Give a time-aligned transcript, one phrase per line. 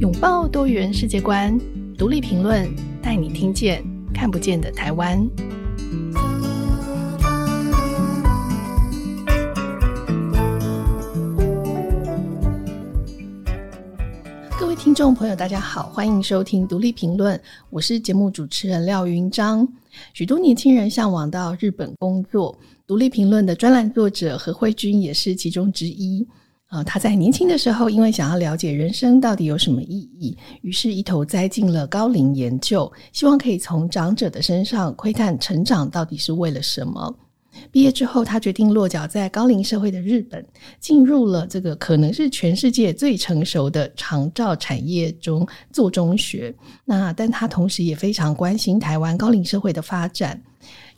[0.00, 1.60] 拥抱多元世界观，
[1.98, 2.66] 独立评论
[3.02, 3.84] 带你听见
[4.14, 5.22] 看不见的台湾。
[14.58, 17.38] 各位听众朋友，大家好，欢迎收听独立评论，
[17.68, 19.68] 我是节目主持人廖云章。
[20.14, 26.26] 许多年轻人向往到日本工作，独立评论的专栏作者何惠君也是其中之一。
[26.70, 37.12] 啊，他在年轻的时候，因为想要了解人生到底有什么意义，于是一头栽进了高龄研究，希望可以从长者的身上窥探成长到底是为了什么。
[37.72, 40.46] 毕业之后，他决定落脚在高龄社会的日本，
[40.78, 46.54] 进入了这个可能是全世界最成熟的长照产业中做中学。
[46.84, 50.40] 那但他同时也非常关心台湾高龄社会的发展，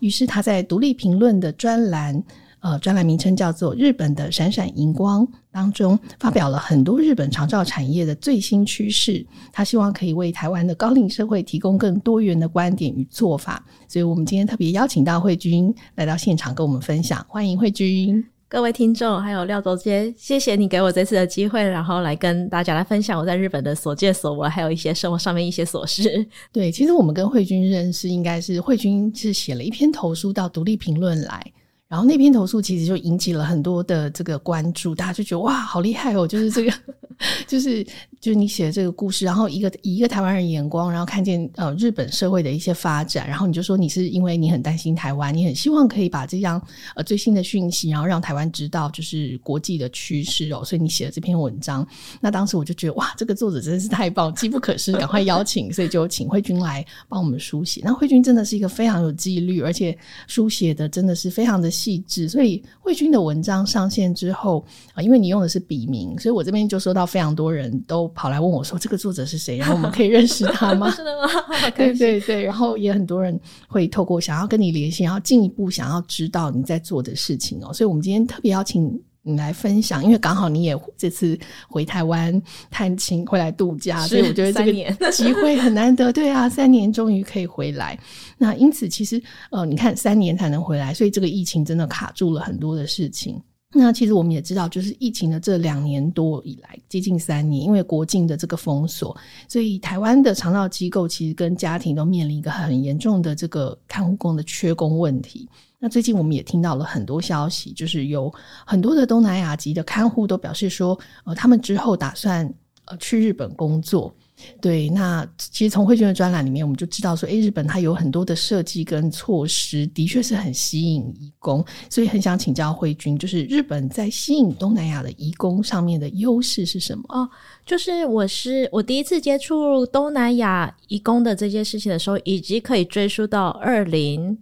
[0.01, 2.23] 于是他在独立评论的专栏。
[2.63, 9.27] 呃，专栏名称叫做《日本的闪闪荧光》当中，发表了很多日本长照产业的最新趋势。
[9.53, 13.65] 他希望可以为台湾的高龄社会提供更多元的观点与做法。
[13.89, 17.27] 所以，我们今天特别邀请到慧君来到现场跟我们分享。
[17.29, 18.25] 欢迎慧君。
[18.49, 26.25] 各位听众，还有廖总监，谢谢你给我这次的机会，然后来跟大家来分享我在日本的所见所闻，还有一些生活上面一些琐事。
[26.53, 31.53] 对，其实我们跟慧君认识，应该是慧君是写了一篇投书到独立评论来。
[31.93, 36.27] 然后那篇投诉其实就引起了很多的这个关注，大家就觉得哇，好厉害哦！
[36.27, 36.73] 就是这个，
[37.47, 37.87] 就是
[38.23, 46.63] 就是你写的这个故事，然后一个以一个台湾人眼光，然后看见呃日本社会的一些发展，然后你就说你是因为你很担心台湾，你很希望可以把这样
[46.95, 51.87] 呃最新的讯息，然后让台湾知道就是国际的趋势哦，所以你写了这篇文章。
[52.21, 57.83] 那当时我就觉得哇，这个作者真的是太棒，机不可失，赶快邀请，所以就请惠君来帮我们书写。
[57.85, 59.99] 那惠君真的是一个非常有纪律，而且
[60.29, 61.73] 书写的真的是非常的。
[61.73, 69.57] 细致，所以惠君的文章上线之后啊，因为你用的是笔名，所以我这边就收到非常多人都 跑来问我说：“这个作者是谁？
[69.59, 71.29] 然后我们可以认识他吗？” 是的吗？
[71.77, 73.39] 对对对，然后也很多人
[73.69, 77.73] 会透过想要跟你联系，然后进一步想要知道你在做的事情哦。
[77.73, 79.01] 所以我们今天特别邀请。
[79.25, 81.39] 你来分享，因为刚好你也这次
[81.69, 82.43] 回台湾
[82.73, 86.13] 探亲，回来度假，所以我觉得这个机会很难得。
[86.13, 87.97] 对啊，三年终于可以回来。
[88.37, 89.23] 那因此，其实
[89.53, 93.41] 呃，你看三年才能回来，所以这个疫情真的卡住了很多的事情。
[93.75, 99.17] 那其实我们也知道，就是疫情的这两年多以来，接近三年，因为国境的这个封锁，
[99.49, 105.49] 所以台湾的长照机构其实跟家庭都面临一个很严重的这个看护工的缺工问题。
[105.79, 108.33] 那最近我们也听到了很多消息，就是有
[108.67, 112.47] 很多的东南亚籍的看护都表示说，呃，他们之后打算
[112.85, 114.15] 呃去日本工作。
[114.61, 127.05] 对，那其实从惠君的专栏里面，我们就知道说，诶，日本它有很多的设计跟措施，的确是很吸引移工，所以很想请教惠君，就是日本在吸引东南亚的移工上面的优势是什么？
[127.09, 127.29] 哦，
[127.65, 134.39] 就是我是我第一次接触东南亚移工的这件事情的时候，以及可以追溯到二零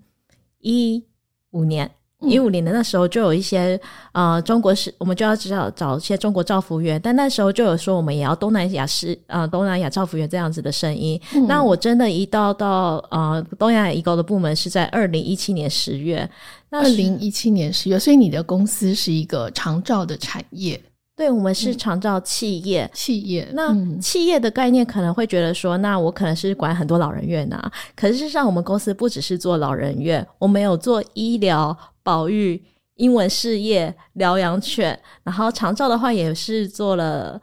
[0.60, 1.04] 一。
[1.52, 1.90] 五年，
[2.22, 3.80] 一五年的那时候就有一些
[4.12, 11.20] 呃，中国是，我们就要知道找一些中国造福员，但那时候就有说我们也要东南亚是呃东南亚造福员这样子的声音。
[11.34, 16.28] 嗯、那我真的一到到呃东南亚移工的部门是在二零一七年十月，
[16.68, 20.80] 那二零一七年十月，所以你的公司是一个长照的产业。
[21.20, 23.46] 对，我们是长照企业，嗯、企业。
[23.52, 27.70] 那企业的概念可能会觉得说，那我可能是管很多老人院呐、啊。
[27.94, 32.58] 可是事实上，我们公司不只是做老人院，我们有做医疗、保育、
[32.94, 37.38] 英文事业、疗养犬，然后长照的话也是做了，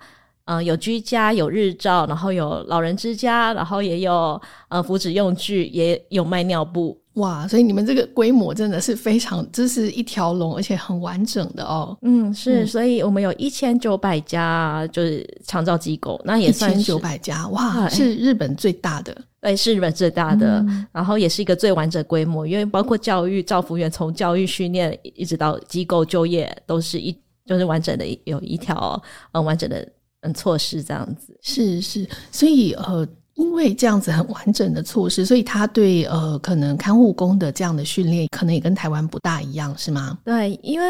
[0.45, 6.99] 嗯、呃，有居家、有日照，然后有老人之家，然后也有呃福祉用具，也有卖尿布。
[7.17, 11.97] 哇，所以你们这个规模真的是非常，这是一条龙，而且很完整的哦。
[12.03, 27.11] 嗯，是，嗯、所以我们有一千九百家就是长照机构，那也算一千九百家，哇，是日本最大的，对，是日本最大的，嗯、然后也是一个最完整规模，因为包括教育、照服员，从教育训练一直到机构就业，都是一
[27.45, 29.01] 就是完整的有一条
[29.31, 29.87] 嗯完整的
[30.21, 31.35] 嗯措施这样子。
[31.41, 33.07] 是是，所以呃。
[33.37, 40.17] 因为这样子很完整的措施，所以他对呃可能看护工的这样的训练，可能也跟台湾不大一样，是吗？
[40.25, 40.85] 对，因为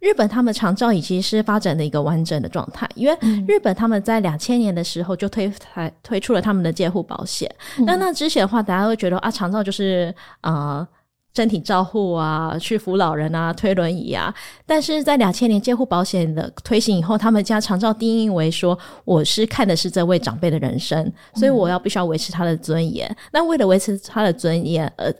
[0.00, 3.16] 日本他们长照已经是发展的一个完整的状态，因为
[3.46, 7.48] 日本他们在两千年的时候就推台推出了他们的介护保险。
[7.86, 10.78] 那、嗯、那之前的话，大家会觉得啊，长照就是啊。
[10.78, 10.88] 呃
[11.34, 14.34] 身体照护啊，去扶老人啊，推轮椅啊。
[14.66, 23.08] 但是在两千年介护保险的推行以后，他们将长照定义为说，我是看的是这位长辈的人生，所以我要必须要维持他的尊严。
[23.08, 25.10] 嗯、那为了维持他的尊严，呃，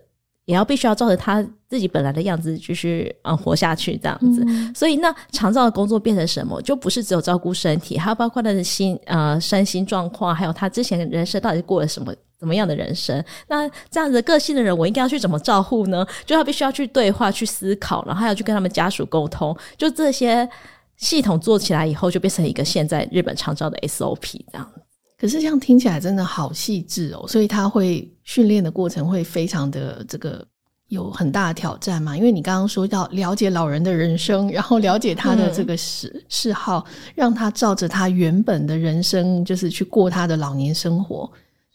[0.44, 4.44] 也要必须要照着他自己本来的样子继续嗯活下去这样子。
[4.47, 6.61] 嗯、所以那长照的工作变成什么？
[6.62, 12.12] 就不是只有照顾身体，还有包括他的心呃身心状况，还有他之前的人生到底过了什么
[12.43, 13.25] 怎么样的人生？
[13.47, 16.05] 那这样子个性的人，我应该要去怎么照顾呢？
[16.27, 19.56] 就他必须要去对话、去思考，然后还要去跟他们家属沟通。
[19.79, 20.49] 就这些
[20.97, 24.69] 系统做起来以后，就变成一个现在日本常照的 SOP 这样。
[25.17, 30.44] 可是这样听起来真的好细致哦，所以他会训练的过程会非常的这个
[30.89, 32.17] 有很大的挑战嘛？
[32.17, 36.85] 因为你刚刚说要了解老人的人生，然后了解他的这个嗜嗜好，
[37.15, 41.31] 让他照着他原本的人生，就是去过他的老年生活。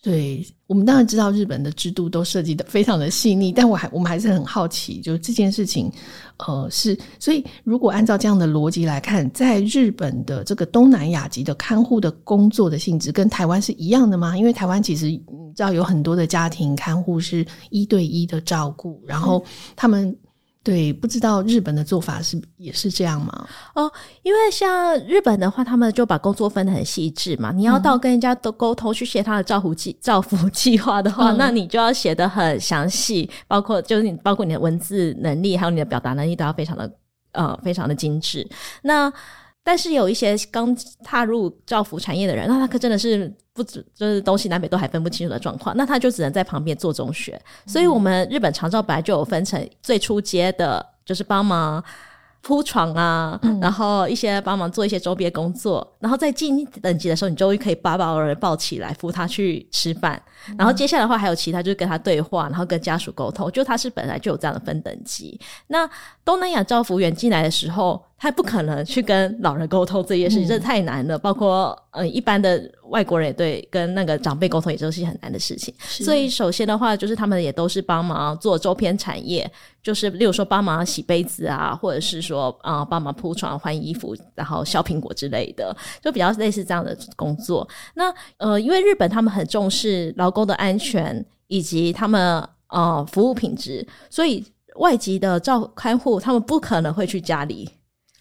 [0.08, 5.92] 对，我们当然知道日本的制度都设计的非常的细腻，但我还我们还是很好奇，就是这件事情，
[6.38, 14.38] 呃，是所以如果按照这样的逻辑来看，在日本的这个东南亚籍的看护的工作的性质跟台湾是一样的吗？
[14.38, 15.20] 因为台湾其实你
[15.54, 19.44] 知道有很多的家庭看护是一对一的照顾，然后
[19.76, 20.16] 他们。
[20.68, 23.48] 对，不知道日本的做法是也是这样吗？
[23.74, 23.90] 哦，
[24.22, 27.54] 因为像日本的话，他们就把工作分得很细致嘛。
[27.54, 36.92] 你要到跟人家都沟通去写他的照护计、照护 计划的话，嗯、那你就要写得很详细，包括就是你包括你的文字能力，还有你的表达能力都要非常的
[37.32, 38.46] 呃非常的精致。
[38.82, 39.10] 那
[39.68, 40.74] 但是有一些刚
[41.04, 47.38] 踏入照服产业的人，那他可真的是不止就是东西南北都还分不清楚的状况，那他就只能在旁边做中学。
[47.66, 51.84] 所以，我们日本长照本来就有分成最初阶的，就是帮忙。
[52.40, 60.22] 铺床啊，然后一些帮忙做一些周边工作，嗯、然后在进等级的时候，你终于可以把老人抱起来扶他去吃饭。
[60.48, 63.52] 嗯、然后接下来的话还有其他，就是跟他对话，然后跟家属沟通。
[63.52, 65.38] 就他是本来就有这样的分等级。
[65.66, 65.90] 那
[66.24, 71.18] 东南亚照服员进来的时候，他不可能去跟老人沟通这件事情，这、嗯、太难了。
[71.18, 75.74] 包括呃一般的外国人也对跟那个长辈沟通，也都是很难的事情。
[75.80, 79.50] 所以首先的话，就是他们也都是帮忙做周边产业。
[79.84, 87.66] 就是，例如说帮忙洗杯子啊，或者是说啊帮忙铺床、换衣服，然后削苹果之类的，就比较类似这样的工作。
[87.94, 94.44] 那呃，因为日本他们很重视劳工的安全以及他们呃服务品质，所以
[94.76, 97.70] 外籍的照看护他们不可能会去家里，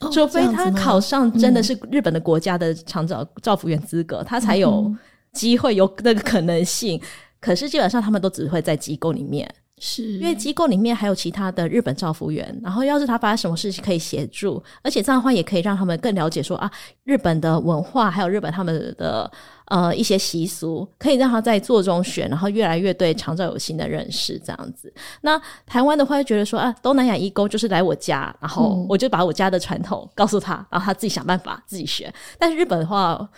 [0.01, 4.95] 哦、除非他考上真的是日本的国家的长照照服员资格，嗯、他才有
[5.33, 7.01] 机会有那个可能性。
[7.41, 9.49] 可是基本上他们都只会在机构里面。
[9.79, 16.71] 是因为机构里面还有其他的日本照服员，然后要是他发生什么事情可以协助，而且这样的话也可以让他们更了解说啊，
[17.05, 19.31] 日本的文化还有日本他们的
[19.67, 24.93] 呃一些习俗，可以让他在做中学，然后越来越对长照有新的认识这样子。
[25.23, 32.13] 那台湾的话就觉得说啊，东南亚义工就是来我家，然后我就把我家的传统告诉他，然后他自己想办法自己学。
[32.39, 33.29] 但是日本的话，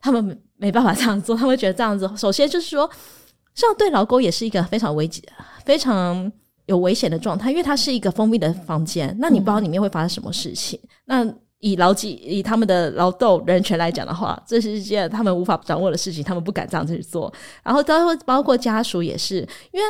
[0.00, 2.90] 他们没办法这样做，他们觉得这样子，首先就是说。
[3.54, 5.20] 这样对劳工也是一个非常危急、
[5.64, 6.30] 非常
[6.66, 10.78] 有危险的状态，因为它是一个封闭的房间，那你不知道里面会发生什么事情。
[11.08, 17.32] 嗯、那以劳基以他们的劳动人权来讲的话，这是一件他们无法掌握的事情，他们不敢这样子去做。
[17.62, 19.36] 然后包括包括家属也是，
[19.72, 19.86] 因为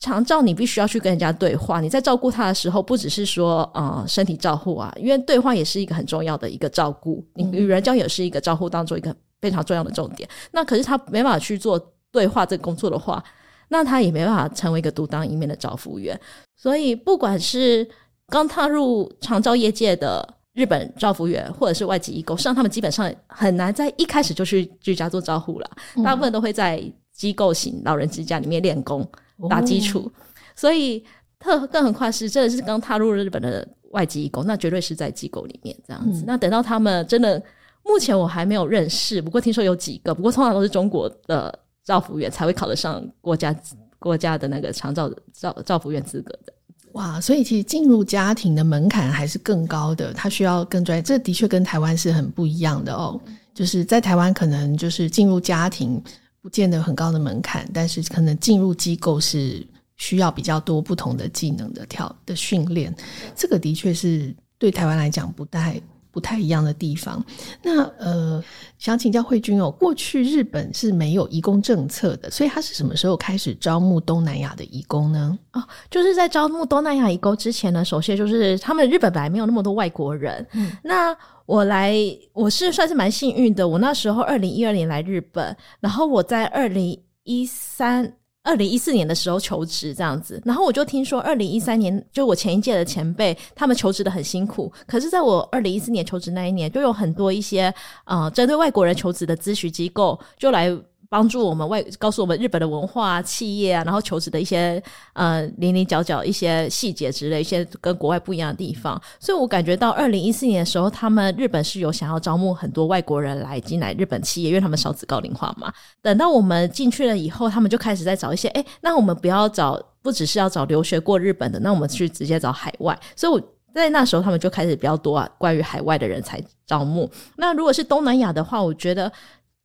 [0.00, 10.28] 长照你必须要去跟人家对话，你在照顾他的时候，不只是说呃身体照护啊，因为对话也是一个很重要的一个照顾，你与人交也是一个照护当中一个非常重要的重点。
[10.52, 11.78] 那可是他没办法去做。
[12.10, 13.22] 对话这个工作的话，
[13.68, 16.18] 那他也没办法成为一个独当一面的照服员。
[16.56, 17.86] 所以，不管是
[18.28, 20.26] 刚踏入长照业界的
[20.58, 25.70] 日本照服员，或者是外籍义工，实际上他们基本上很难在一开始就去居家做照护了。
[25.94, 29.08] 嗯、大部分都会在机构型老人之家里面练功
[29.48, 30.00] 打基础。
[30.00, 30.12] 哦、
[30.56, 31.04] 所以，
[31.38, 36.22] 特更何况是真的是刚踏入日本的外籍义工，那绝对是在机构里面这样子。
[36.22, 37.40] 嗯、那等到他们真的，
[37.84, 41.56] 目前我还没有认识，不过听说有几个，不过通常都是中国的。
[41.84, 43.56] 照服员才会考得上国家
[43.98, 46.52] 国家的那个长照照照服员资格的。
[46.92, 51.02] 哇，所以其实进入家庭的门槛还是更高的，他需要更专业。
[51.02, 53.20] 这的确跟台湾是很不一样的哦。
[53.54, 56.02] 就是在台湾可能就是进入家庭
[56.40, 59.66] 不见得很高的门槛，但是可能进入机构是
[59.96, 62.94] 需要比较多不同的技能的跳的训练。
[63.34, 65.80] 这个的确是对台湾来讲不太。
[66.10, 67.24] 不太一样的地方，
[67.62, 68.42] 那呃，
[68.78, 75.38] 想请教慧君哦，过去日本是没有移工政策的，所以他是什么时候开始招募东南亚的移工呢？
[75.52, 81.94] 哦，就是在招募东南亚移工之前呢，首先就是他们日本本来没有那么多外国人，嗯，那我来
[82.32, 88.14] 我是算是蛮幸运的，我那时候二零一二年来日本，然后我在二零一三。
[88.48, 97.72] 二零一四年的时候求职这样子，然后我就听说二零一三年就我前一届的前辈他们求职的很辛苦，可是在我二零一四年求职那一年，就有很多一些
[98.06, 100.74] 呃针对外国人求职的咨询机构就来
[101.10, 104.82] 帮助我们外，告诉我们日本的文化、企业啊，然后求职的一些
[105.14, 109.00] 呃零零角角一些细节之类，一些跟国外不一样的地方。
[109.18, 115.72] 所以我感觉到二零一四年的时候，他们日本是有想要招募很多外国人来进来日本企业，因为他们少子高龄化嘛。
[116.02, 122.98] 等到我们进去了以后，他们就开始在找一些，哎，那我们不要找，不只是要找留学过日本的，那我们去直接找海外。
[123.16, 123.40] 所以我
[123.74, 127.10] 在那时候，他们就开始比较多啊，关于海外的人才招募。
[127.36, 129.10] 那如果是东南亚的话，我觉得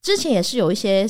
[0.02, 1.06] 之前也是有一些。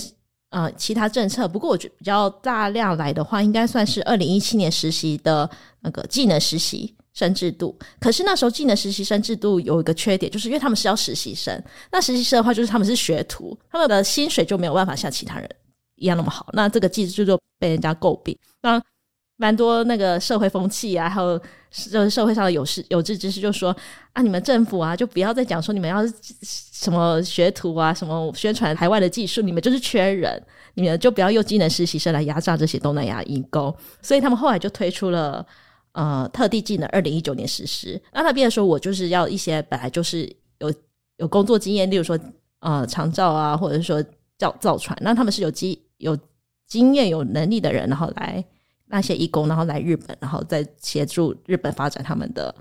[0.53, 7.75] 呃，其他政策，不过我觉得比较大量来的话，应该算是二零一七年实习的那个技能实习生制度。
[7.99, 11.59] 可是那时候技能实习生制度有一个缺点，就是因为他们是要实习生，
[11.91, 15.49] 那实习生的话就是他们是学徒，他们的薪水就没有办法像其他人
[15.95, 16.47] 一样那么好。
[16.53, 18.37] 那这个机制就被人家诟病。
[18.61, 18.79] 那
[19.37, 21.37] 蛮多那个社会风气啊，还有
[21.71, 23.75] 就是社会上的有识有志之士就说
[24.13, 26.05] 啊，你们政府啊，就不要再讲说你们要
[26.41, 30.41] 什么学徒啊，什么宣传海外的技术，你们就是缺人，
[30.75, 33.75] 你们就不要用技能实习生来压榨这些东南亚义工。
[34.03, 35.45] 所以他们后来就推出了
[35.93, 37.99] 呃特地技能，二零一九年实施。
[38.13, 40.71] 那他变说我就是要一些本来就是有
[41.17, 42.17] 有工作经验，例如说
[42.59, 44.01] 呃长照啊，或者是说
[44.37, 46.15] 造造船，那他们是有经有
[46.67, 48.45] 经验有能力的人，然后来。
[48.87, 52.53] 那些义工，然后来日本，然后再协助日本发展他们的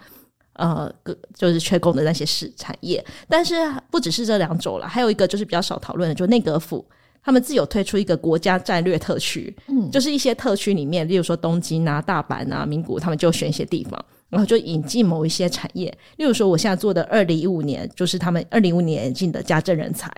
[0.54, 3.04] 呃，个就是缺工的那些事产业。
[3.28, 3.54] 但是
[3.90, 6.84] 不只是这两种了，还有一个就是比较少讨论的，就内阁府
[7.22, 15.86] 他们自有推出一个国家战略特区，嗯，就是一些特区里面，例如说东京啊、大阪啊、名古屋，他们就选一些地方，然后就引进某一些产业。
[16.16, 20.10] 例如说，我现在做的二零一五年，就是他们二零一五年引进的家政人才，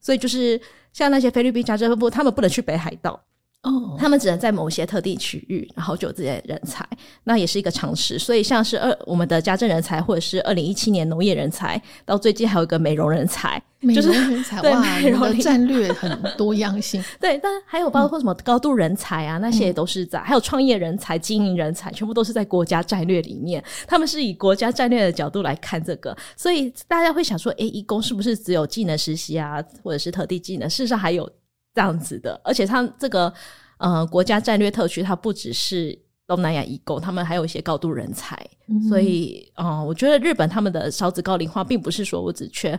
[0.00, 0.60] 所以就是
[0.92, 3.18] 像那些菲律宾家政妇，他们不能去北海道。
[3.62, 6.88] 哦，他们只能在某些特定区域，然后就有这些人才，
[7.24, 8.16] 那也是一个常识。
[8.16, 17.02] 所以像是二我们的家政人才，或者是二零一七年农业人才，到最近还有一个美容人才，美容人才、就是、哇，美容战略很多样性。
[17.20, 23.62] 对，但还有包括什么高度人才啊，嗯、那些也都是在，还有创业人才、经营人才，全部都是在国家战略里面。
[23.88, 30.70] 他们是以国家战略的角度来看这个，所以大家会想说，诶，义工是不是只有技能实习啊，或者是特地技能？
[30.70, 31.28] 事实上还有。
[31.74, 33.32] 这样子的，而且它这个
[33.78, 35.96] 呃国家战略特区，它不只是
[36.26, 38.36] 东南亚移工，他们还有一些高度人才，
[38.68, 42.78] 嗯、所以呃，我觉得日本他们的少子高龄化，并不是说我只缺，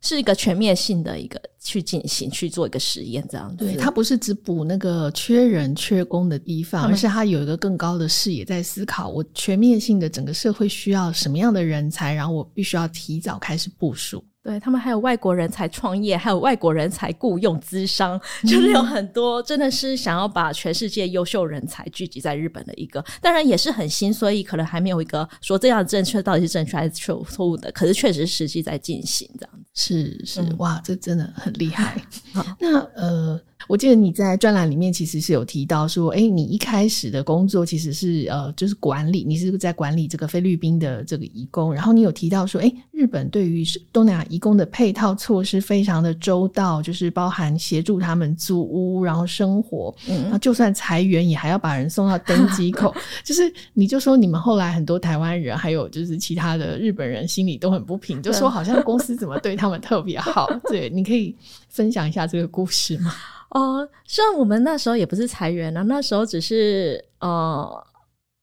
[0.00, 3.66] 是一个全面性的一个去进行去做一个实验，这样子。
[3.66, 14.24] 对，它不是只补那个缺人缺工的地方，而是它有一个更高的视野在思考，我全面性的整个社会需要什么样的人才，然后我必须要提早开始部署。
[14.46, 29.64] 对，他们还有外国人才创业，还有外国人才雇佣资商， 就是有很多真的是想要把全世界优秀人才聚集在日本的一个，当然也是很新，所以可能还没有一个说这样正确到底是正确还是错错误的，可是确实实际在进行这样子。
[29.74, 32.00] 是是，哇，这真的很厉害。
[32.32, 33.40] 好，那呃。
[33.68, 52.94] 我记得你在专栏里面其实是有提到说，哎，你一开始的工作其实是呃，就是管理，你是在管理这个菲律宾的这个移工，然后你有提到说，哎，日本对于东南亚移工的配套措施非常的周到，就是包含协助他们租屋，然后生活，嗯，然后就算裁员也还要把人送到登机口，
[53.24, 61.34] 就是你就说你们后来很多台湾人还有就是其他的日本人心里都很不平，就说好像公司怎么对他们特别好， 对，你可以
[61.76, 63.12] 分享一下这个故事吗？
[63.50, 67.86] 哦，虽然我们那时候也不是裁员啊，那时候只是呃，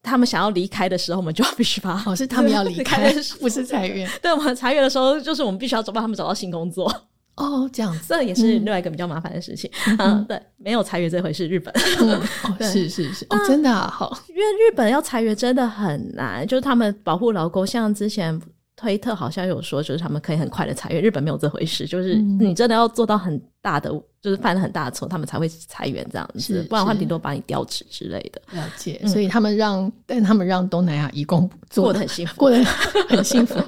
[0.02, 3.12] 他们想要离开的时候，我们就必须把哦，是他们要离开，
[3.42, 4.10] 不是裁员。
[4.22, 6.90] 对，我们裁员的时候，就是我们必须要帮他们找到新工作。
[7.36, 9.70] 哦，这样子，这也是另外一个比较麻烦的事情。
[9.88, 11.74] 嗯，嗯，对，没有裁员这回事，日本。
[12.00, 12.12] 嗯
[12.44, 18.40] 哦、 是是是，哦，真的啊，好，因为日本要裁员真的很难，就是他们保护劳工，像之前。
[18.76, 21.02] 推特好像有说，就是他们可以很快的裁员。
[21.02, 23.90] 日本没有这回事，就是你真的要做到很大的，
[24.20, 28.42] 就是犯了很大的错，他们才会裁员这样子，是不然的话顶多把你调职之类的。
[28.52, 32.64] 了解，所以他们让，但他们让东南亚移工过得很幸福，过得
[33.08, 33.60] 很幸福。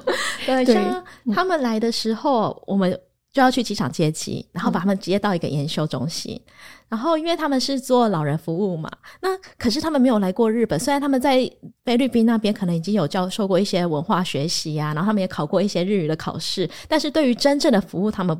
[0.44, 2.98] 对，像他们来的时候，我们
[3.36, 6.40] 就要去机场接机，然后把他们接到一个研修中心。
[6.88, 8.90] 然后，因为他们是做老人服务嘛，
[9.20, 9.28] 那
[9.58, 10.80] 可是他们没有来过日本。
[10.80, 11.46] 虽然他们在
[11.84, 18.34] 菲律宾那边可能已经有教授过一些文化学习啊，然后他们也考过一些日语的考试，但是对于真正的服务，他们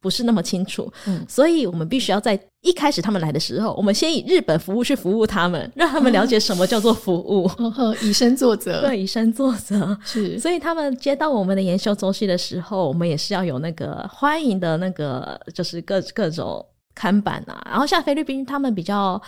[0.00, 0.92] 不是那么清楚。
[1.06, 7.50] 嗯，所以我们必须要在一开始他们来的时候，我们先以日本服务去服务他们， 让他们了解什么叫做服务，
[8.02, 8.80] 以身作则。
[8.86, 10.38] 对，以身作则是。
[10.38, 16.64] 所以他们接到我们的研修周期的时候，我们也是要有那个欢迎的那个，就是各各种。
[16.92, 19.18] 看板啊，然后像菲律宾，他们比较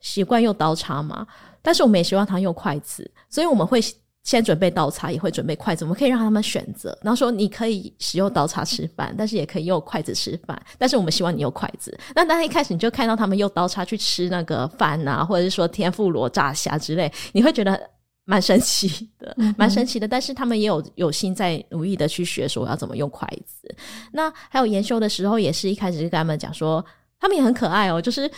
[0.00, 1.26] 习惯用刀叉嘛，
[1.60, 3.80] 但是我们也希望他用筷子，所以我们会
[4.28, 6.94] 先准备刀叉，也会准备筷子，我们可以让他们选择。
[7.00, 10.62] 然后说你可以使用刀叉吃饭，但是也可以用筷子吃饭。
[10.76, 11.98] 但是我们希望你用筷子。
[12.14, 17.80] 那当一开始你就看到他们用刀叉去吃那个饭啊，或者是说天妇罗炸虾之类，你会觉得
[18.26, 20.06] 蛮神奇的，蛮神奇的。
[20.06, 23.74] 但是他们也有有心在努力的去学，说要怎么用筷子。
[24.12, 26.84] 那还有研修的时候，也是一开始就跟他们讲说，
[27.18, 27.98] 他们也很可爱哦。
[27.98, 28.30] 就是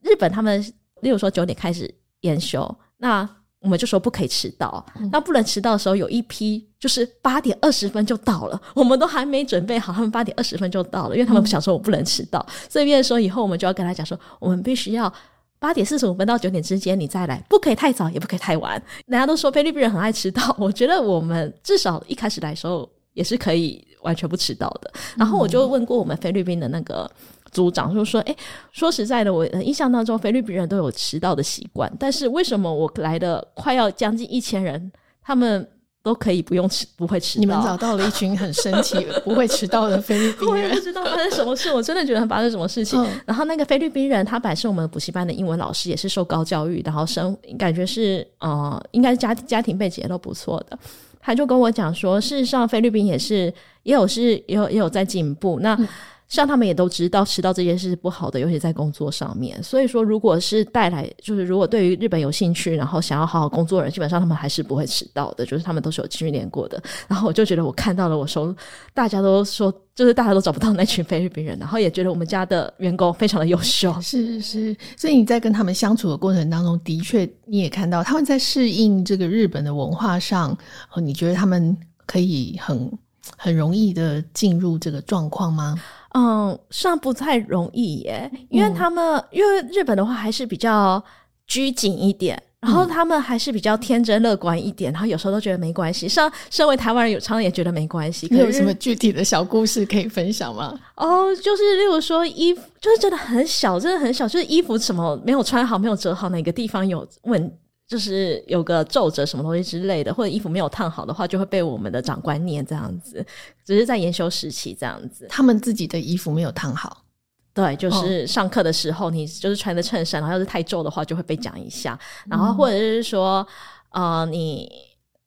[0.00, 0.60] 日本他们，
[1.02, 3.28] 例如说九点开始研修，那。
[3.62, 15.12] 我们就说不可以迟到，嗯、那不能迟到的时候，有一批就是八点二十分就到了， 我们都还没准备好，他们八点二十分就到了，因为他们不想说我不能迟到，嗯、所以说以后我们就要跟他讲说，我们必须要
[15.60, 18.82] 八点四十五分到九点之间你再来，不可以太早，也不可以太晚。
[19.08, 24.92] 大家都说菲律宾人很爱迟到， 我觉得我们至少一开始来的时候也是可以完全不迟到的。
[25.16, 27.08] 然后我就问过我们菲律宾的那个。
[27.52, 28.34] 组长就说：“哎，
[28.72, 34.90] 说实在的，我印象当中菲律宾人都有迟到的习惯，但是为什么我来的快要将近一千人，
[35.22, 35.68] 他们
[36.02, 37.40] 都可以不用迟，不会迟到？
[37.40, 42.98] 你们找到了一群很神奇不会迟到的菲律宾人， 我也不知道发生什么事，我真的觉得发生什么事情。
[43.00, 50.78] 嗯、然后那个菲律宾人，他本来是我们补习班的英文老师，也是受高教育，然后生感觉是呃，应该是家家庭背景也都不错的。
[51.20, 53.52] 他就跟我讲说，事实上菲律宾也是
[53.84, 55.60] 也有是也有也有在进步。
[55.60, 55.74] 那。
[55.74, 55.86] 嗯”
[56.32, 59.62] 像他们也都知道迟到这件事是不好的，尤其在工作上面。
[59.62, 65.44] 所以说，如果是带来，就是如果对于日本有兴趣，然后想要好好工作的人，基本上他们还是不会迟到的。
[65.44, 66.82] 就是他们都是有训练过的。
[67.06, 68.56] 然后我就觉得我看到了，我说
[68.94, 73.94] 大家都说，就是大家都找不到那群菲律宾人，然后也觉得我们家的员工非常的优秀。
[74.00, 80.56] 是是，所以你在跟他们相处的过程当中，的确你也看到他们在适应这个日本的文化上，
[80.96, 82.90] 你觉得他们可以很
[83.36, 85.78] 很容易的进入这个状况吗？
[86.14, 91.02] 嗯，算不太容易耶，因为他们、嗯、因为日本的话还是比较
[91.46, 96.08] 拘谨一点，然后他们还是比较天真乐观一点，然后有时候都觉得没关系。
[96.08, 98.28] 像身为台湾人，有常常也觉得没关系。
[98.28, 100.78] 可有什么具体的小故事可以分享吗？
[100.96, 107.58] 哦，就是例如说衣服，就是真的很小，真的很小，就是衣服什么没有穿好，没有折好，哪个地方有问。
[107.92, 113.22] 就是有个皱褶什么东西之类的，或者衣服没有烫好的话，就会被我们的长官念这样子。
[113.66, 117.04] 只是在研修时期这样子，他们自己的衣服没有烫好。
[117.52, 121.98] 对，就是上课的时候，你就是穿的衬衫，然后要是太皱的话，就会被讲一下。
[122.26, 123.46] 然后或者是说，
[123.90, 124.66] 呃，你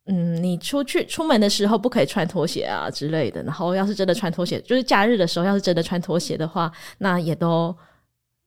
[0.08, 3.44] 嗯，你出去出门的时候不可以穿拖鞋啊之类的。
[3.44, 7.76] 然后要是真的穿拖鞋，就是假日的时候，要是真的穿拖鞋的话，那也都。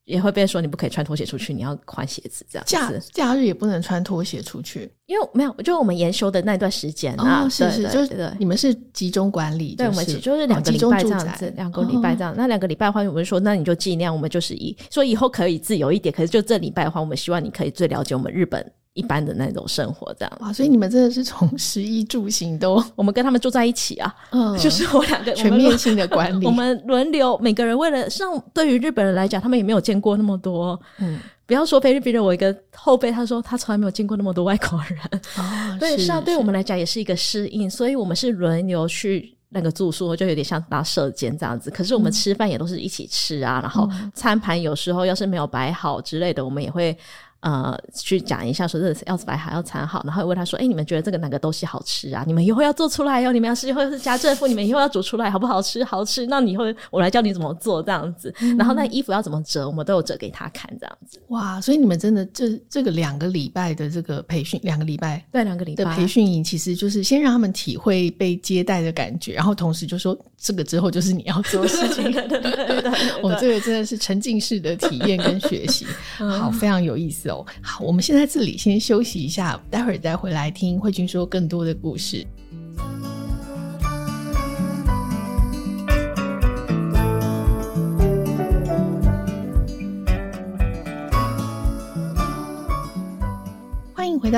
[0.09, 2.99] 也会被说你不可以穿拖鞋出去，你要换鞋子这样子。
[3.13, 12.35] 假假日也不能穿拖鞋出去，因为没有，就我们研修的那段时间啊，哦、是是，就是你们是集中管理，对，我们就是两个礼拜这样子，两个礼拜这样。
[12.35, 18.65] 那两个礼拜的话，我们说那你就尽量，我们就是以说以后可以自由一点，可是就这礼拜的话，我们希望你可以最了解我们日本。
[18.99, 34.99] 一般的那种生活，这样啊，所以你们真的是从食衣住行都，我们跟他们住在一起啊，嗯，就是我两个全面性的管理，我们轮流，每个人为了像对于日本人来讲，他们也没有见过那么多，嗯，不要说菲律宾人，我一个后辈他说他从来没有见过那么多外国人，
[35.37, 46.99] 哦， 对，像对我们来讲也是一个适应，所以我们是轮流去那个住宿，就有点像搭舍间这样子，可是我们吃饭也都是一起吃啊，嗯、然后餐盘有时候要是没有摆好之类的，我们也会。
[47.41, 52.25] 呃，去讲一下，说这要摆好，要缠好，然后问他说：“哎、欸，你们觉得这个哪个东西好吃啊？
[52.27, 55.85] 你们以后要做出来哟，你们要是以后是家政妇，你们以后要煮出来好不好吃？
[55.85, 58.35] 好吃，那你以后我来教你怎么做这样子。
[58.41, 61.21] 嗯、然后那衣服要怎么折，我们都有折给他看这样子。
[61.29, 72.11] 哇，所以你们真的这这个两个礼拜的这个培训，两个礼拜对两个礼拜的培训营，其实就是先让他们体会被接待的感觉，然后同时就说这个之后就是你要做事情。
[72.11, 75.87] 对对对对对， 我这个真的是沉浸式的体验跟学习，
[76.19, 77.28] 好，非常有意思
[77.63, 78.03] 好，我们。
[78.09, 82.27] 先在这里先休息一下，待会儿再回来听慧君说更多的故事。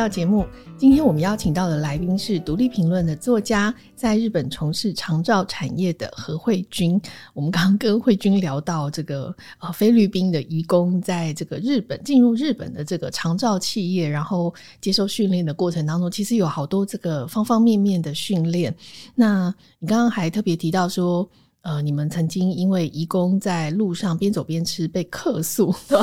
[0.01, 0.47] 到节目。
[0.79, 6.99] 今天我们邀请到的来宾是独立评论的作家，在日本从事长照产业的何慧君。
[7.35, 18.75] 我们刚刚跟慧君聊到这个呃菲律宾的移工在这个日本进入日本的这个长照企业，然后接受训练的过程当中，其实有好多这个方方面面的训练。
[19.15, 21.29] 那你刚刚还特别提到说，
[21.63, 25.99] 呃，你们曾经因为移工在路上边走边吃被客诉， 对。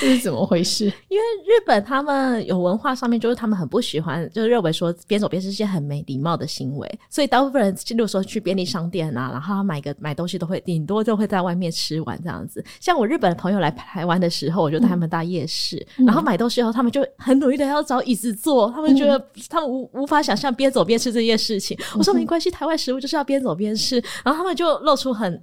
[0.00, 0.86] 这是怎么回事？
[1.08, 12.64] 因为日本他们有文化上面，就是他们很不喜欢，就是认为说边走边吃是一件很没礼貌的行为，所以大部分人，例如说去便利商店啊，然后他买个买东西都会顶多就会在外面吃完这样子。
[12.80, 21.76] 像我日本的朋友来台湾的时候，我就带他们到夜市，嗯、然后买东西后，他们就很努力的要找椅子坐，他们觉得他们无无法想象边走边吃这件事情。
[21.98, 25.42] 我说没关系，台湾食物就是要边走边吃，然后他们就露出很。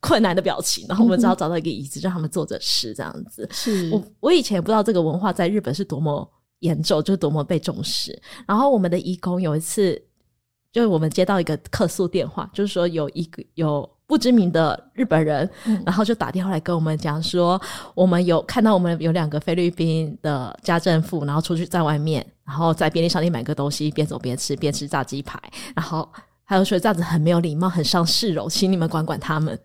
[0.00, 3.44] 困难的表情，然后我们只好找到一个椅子，让他们坐着吃，这样子。
[3.50, 6.24] 是我我以前也不知道这个文化在日本是多么
[6.60, 8.16] 严重，就是多么被重视。
[8.46, 10.00] 然后我们的义工有一次，
[10.70, 17.60] 就是我们接到一个客诉电话，就是说有一个有不知名的日本人，嗯、然后就打电话来跟我们讲说，
[17.96, 25.42] 我们有看到我们有两个菲律宾的家政妇，然后出去在外面，然后在便利商店买个东西，边走边吃，边吃炸鸡排，
[25.74, 26.08] 然后
[26.48, 29.56] 还有说这样子很没有礼貌，很伤市容，请你们管管他们。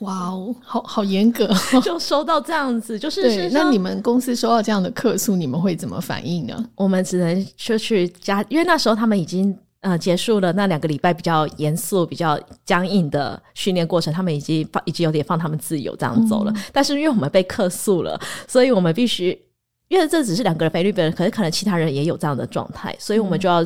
[0.00, 1.48] 哇哦，好好严格，
[1.80, 3.48] 就收到这样子，就是对。
[3.52, 6.68] 那你们公司收到这样的客诉，你们会怎么反应呢？
[6.74, 16.50] 我们只能就去加，因为那时候他们已经呃结束了那两个礼拜比较严肃、比较僵硬的训练过程，他们已经放，已经有点放他们自由这样走了。
[16.56, 19.40] 嗯、但是因为我们被客诉了，所以我们必须，
[19.86, 23.64] 因为这只是两个人菲律宾人，可是可能其他人也有这样的状态，所以我们就要。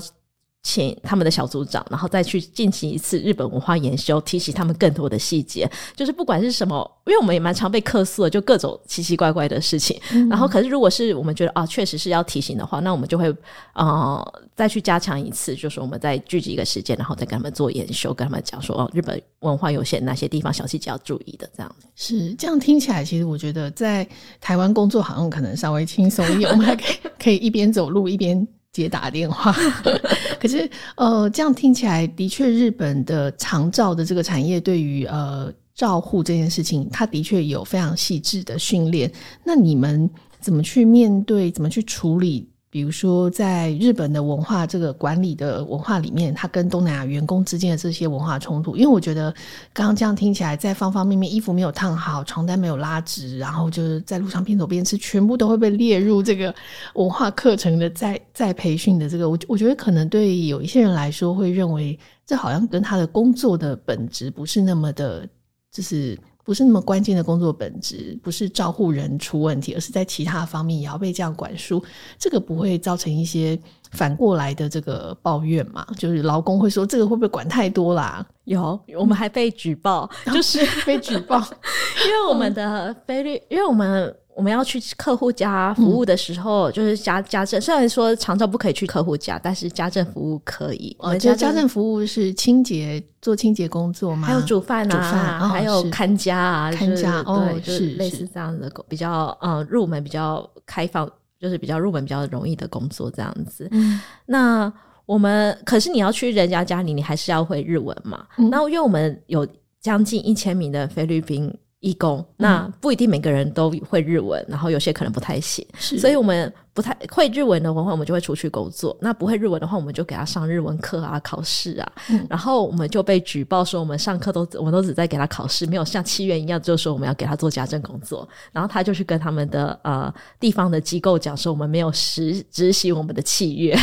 [0.60, 5.66] 嗯请他们的小组长，然后再去进行一次日本文化研修，提醒他们更多的细节。
[5.96, 9.98] 就是不管是什么，因为我们也蛮常被客诉的，就各种奇奇怪怪的事情。
[10.12, 13.34] 嗯、然后，可是如果是我们觉得啊，确实是要提醒的话，那我们就会
[13.72, 21.48] 呃再去加强一次，就是我们再聚集一个时间，然后再跟他们做研修，跟他们讲说哦，日本文化有限哪些地方小细节要注意的。
[21.56, 24.06] 这样是这样听起来，其实我觉得在
[24.38, 28.46] 台湾工作好像可能稍微轻松一点，我们还可以可以一边走路一边。
[28.82, 29.54] 接打电话，
[30.40, 39.10] 可是呃，这样听起来的确，日本的长照的这个产业对于呃照护这件事情，它的确有非常细致的训练。
[39.44, 40.08] 那你们
[40.40, 41.50] 怎么去面对？
[41.50, 42.48] 怎么去处理？
[42.70, 49.33] 比如说，在日本的文化这个管理的文化里面，它跟东南亚员工之间的这些文化冲突，因为我觉得
[49.72, 56.54] 刚刚这样听起来，在方方面面，衣服没有烫好，床单没有拉直，然后就是在路上边走边吃，全部都会被列入这个
[56.94, 65.26] 文化课程的在在培训的这个，我我觉得可能对有一些人来说，会认为这好像跟他的工作的本质不是那么的，
[65.72, 66.18] 就是。
[66.48, 71.84] 不是那么关键的工作本质，不是照护人出问题，而是在其他方面也要被这样管束，
[72.18, 73.58] 这个不会造成一些
[73.92, 75.87] 反过来的这个抱怨嘛？
[75.98, 78.26] 就是劳工会说这个会不会管太多啦？
[78.44, 81.37] 有，我们还被举报，就是被举报，
[82.06, 84.16] 因为我们的菲律，因为我们。
[84.38, 87.61] 我们要去客户家服务的时候，嗯、就是家家政。
[87.61, 90.96] 虽然说常照不可以去客户家，但是家政服务可以。
[91.01, 94.29] 我们家家政服务是清洁，做清洁工作吗？
[94.29, 103.66] 还有煮饭啊，煮饭哦、还有看家啊，看家哦，就是类似这样的比较呃入门比较开放，就是比较入门比较容易的工作这样子。
[103.72, 104.72] 嗯、那
[105.05, 108.24] 我们可是你要去人家家里，你还是要会日文嘛？
[108.37, 109.44] 嗯、那因为我们有
[109.81, 111.53] 将近一千名的菲律宾。
[111.80, 118.96] 义工，那不一定每个人都会日文，然后有些可能不太行，所以我们不太会日文的话，我们就会出去工作。
[119.00, 128.28] 那不会日文的话，我们就给他上日文课啊，考试啊，嗯、然后我们就被举报说我们上课都我们都只在给他考试，没有像契约一样，就是说我们要给他做家政工作。
[128.50, 133.78] 然后他就去跟他们的呃地方的机构讲说，我们没有实执行我们的契约。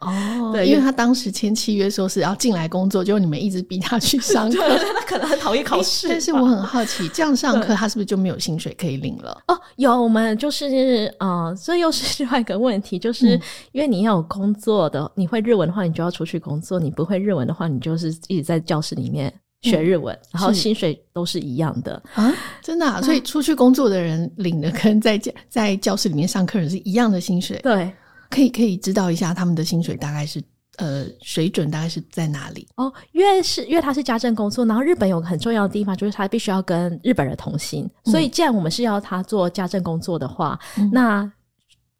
[0.00, 4.58] 哦，对，因为他当时签契约说是要进来工作，结果你们一直逼他去上课，
[4.96, 6.08] 他可能很讨厌考试。
[6.08, 9.42] 但是我很好奇，这样上课他是不是就没有薪水可以领了？
[9.48, 13.38] 哦，有，我们就是呃，这又是另外一个问题，就是
[13.72, 23.02] 因为你要有工作的，你会日文的话，你就要出去工作；你不会日文的话，你就是一直在教室里面学日文，然后薪水都是一样的啊，真的啊？
[23.02, 27.60] 所以出去工作的人领的跟在教在教室里面上课人是一样的薪水？
[27.62, 27.92] 对。
[28.30, 30.42] 可以可以知道一下他们的薪水大概是
[30.76, 32.66] 呃水准大概是在哪里。
[32.76, 32.90] 哦？
[33.12, 41.30] 因为是因为他是家政工作，然后日本有个很重要的地方就是他必须要跟日本人同行，嗯、所以既然我们是要他做家政工作的话，嗯、那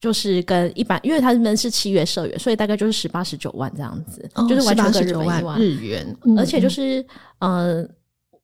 [0.01, 5.61] 就是跟一般，因为他们是七月社员，所以大概就是十八十九万这样子，哦、就是完全跟日本一万。
[5.61, 7.05] 日元，而且就是
[7.41, 7.83] 嗯。
[7.83, 7.89] 呃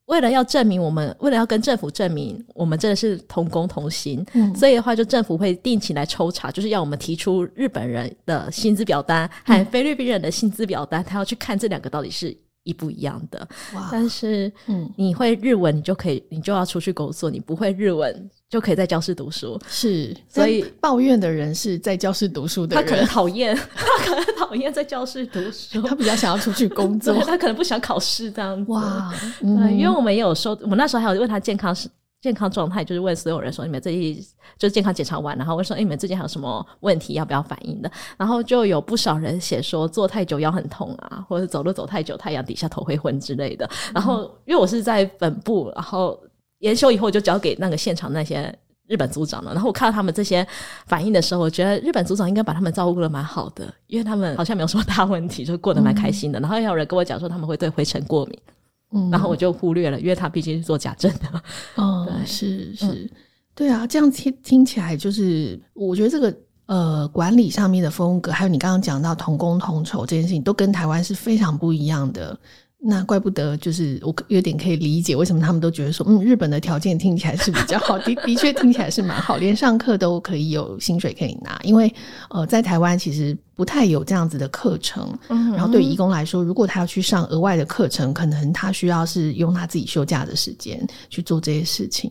[0.07, 12.37] 为了要证明我们，为了要跟政府证明我们真的是同工同薪，嗯、所以的话，就政府会定期来抽查，就是要我们提出日本人的薪资表单和菲律宾人的薪资表单，他要去看这两个到底是
[12.67, 13.49] 一不一样的。
[13.75, 19.59] 哇但是，嗯，你会日文，你就可以，你就要出去工作；你不会日文，就可以在教室读书。
[19.69, 28.71] 是，所以抱怨的人是在教室读书的人，他可能 讨厌，他可能讨厌在教室读书，他比较想要出去工作，他可能不想考试这样子。
[28.73, 31.89] 哇，嗯、对，因为我们也有收，我们那时候还有问他健康是。
[32.27, 34.27] 健康状态，就是问所有人说，你们最近
[34.59, 37.89] 就健康检查完，然后问说，哎，你们最近还有什么问题要不要反应的？
[38.17, 43.71] 然后就有不少人写说坐太久腰很痛啊，或者走路走太久太阳底下头会昏之类的。
[43.95, 46.21] 然后因为我是在本部，然后
[46.59, 48.53] 研修以后就交给那个现场那些
[48.89, 49.53] 日本组长了。
[49.55, 50.45] 然后我看到他们这些
[50.89, 56.41] 反应的时候，我觉得日本组长应该把他们照顾的蛮好的，因为他们好像没有什么大问题，就过得蛮开心的。
[56.41, 58.37] 嗯、然后也有人跟我讲说他们会对灰尘过敏。
[58.93, 61.43] 嗯，然后我就忽略了，因为他毕竟是做假证的。
[61.75, 63.11] 哦， 对是是，嗯、
[63.55, 72.39] 对啊，这样听听起来就是，我觉得这个呃管理上面的风格，还有你刚刚讲到同工同酬这件事情，都跟台湾是非常不一样的。
[72.79, 81.59] 那怪不得，就是我有点可以理解为什么他们都觉得说，嗯，日本的条件听起来是比较好的，的确听起来是蛮好，连上课都可以有薪水可以拿。
[81.65, 81.93] 因为
[82.31, 92.11] 呃，在台湾其实不太有这样子的课程，嗯，然后对于移工来说，如果他要去上额外的课程，可能他需要是用他自己休假的时间去做这些事情，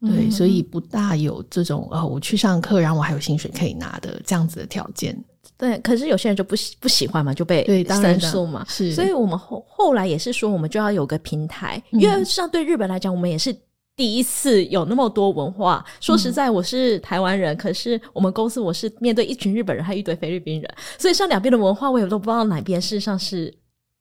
[0.00, 5.14] 对，嗯，所以不大有这种呃，我去上课，然后我还有薪水可以拿的这样子的条件。
[5.56, 8.64] 对，可是有些人就不喜不喜欢嘛，就被申诉嘛。
[8.68, 13.54] 是，所以我们后后来也是说，我们就要有个平台，嗯、因为像对日本来讲，我们也是
[13.94, 15.84] 第一次有那么多文化。
[16.00, 23.54] 说实在，我是台湾人，嗯、可是我们公司我是面对一群日本人，还有一堆菲律宾人，所以像两边的文化，我也都不知道哪边事实上是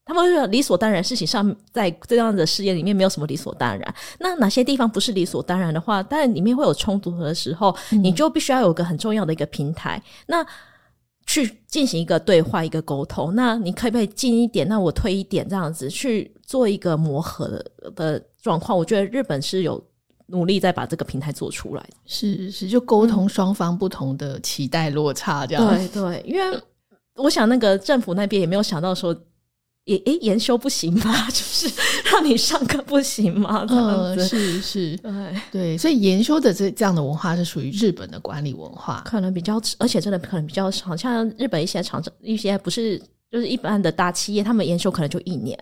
[0.05, 1.03] 他们说理所当然。
[1.03, 3.95] 事情上，在这样的事业里面，没有什么理所当然。
[4.19, 10.01] 那哪些地方不是理所当然的话，但里面会有冲突的时候，嗯、你就必须要有一个很重要的一个平台。
[10.25, 10.45] 那
[11.33, 13.33] 去进行一个对话，一个沟通。
[13.33, 14.67] 那你可以不可以近一点？
[14.67, 18.77] 那我退一点，这样子去做一个磨合的的状况。
[18.77, 19.83] 我觉得日本是有
[20.27, 21.95] 努力在把这个平台做出来的。
[22.05, 25.67] 是是，就沟通双方不同的期待落差这样。
[25.67, 26.59] 对对，因为
[27.15, 29.15] 我想那个政府那边也没有想到说。
[29.85, 31.27] 也诶，研修不行吗？
[31.29, 31.69] 就是
[32.11, 33.65] 让你上课不行吗？
[33.67, 35.11] 这样子、呃、是是，对
[35.51, 40.95] 对，所以研修的这这样的文化是属于日本的管理文化，可能比较，而且真的可能比较少。
[40.95, 42.97] 像日本一些厂长，一些不是
[43.31, 45.57] 就是一般的大企业，他们研修可能就一年。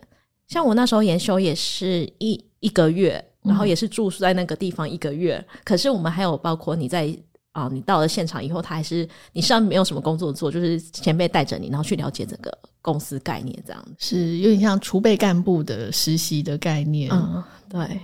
[0.48, 5.44] 像我那时候研修也是一一个月，然后也是住宿在那个地方一个月。
[5.54, 7.18] 嗯、可是我们还有包括你在。
[7.54, 17.12] 啊，你到了现场以后，他还是你实际上没有什么工作做，就是前辈带着你，然后去了解整个公司概念，这样是有点像储备干部的实习的概念。
[17.12, 18.00] 嗯，对，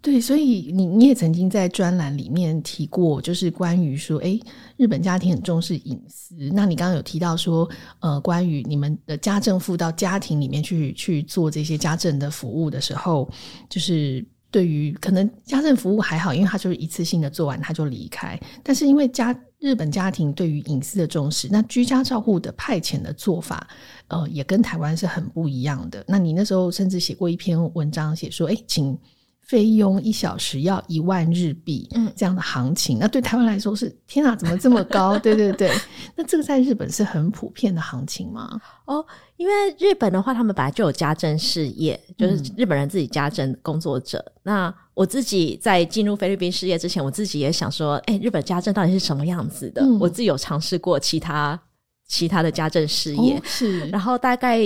[0.00, 4.36] 对，所以你你也曾经在专栏里面提过，就是关于说，哎，
[4.76, 6.34] 日本家庭很重视隐私。
[6.52, 13.30] 那你刚刚有提到说，呃，关于你们的家政妇到家庭里面去去做这些家政的服务的时候，
[13.70, 14.26] 就是。
[14.52, 18.38] 对于可能家政服务还好，因为他就是一次性的做完他就离开。
[18.62, 23.66] 但是因为家日本家庭对于隐私的重视，那居家照护的派遣的做法，
[24.06, 26.04] 呃，也跟台湾是很不一样的。
[26.06, 28.96] 那你那时候甚至写过一篇文章，写说，哎，请。
[29.42, 35.18] 费用一小时要一万日币，嗯，这样的行情，嗯、那对台湾来说是天哪，怎么这么高？
[35.20, 35.70] 对对对，
[36.16, 38.58] 那这个在日本是很普遍的行情吗？
[38.86, 39.04] 哦，
[39.36, 44.18] 因为日本的话，他们本来就有家政事业，就是日本人自己家政工作者。
[44.26, 49.82] 嗯、那我自己在进入菲律宾事业之前，我自己也想说，哎，日本家政到底是什么样子的？
[49.82, 51.60] 嗯、我自己有尝试过其他
[52.06, 54.60] 其他的家政事业，哦、是，然后大概